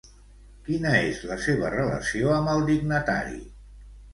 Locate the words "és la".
1.09-1.37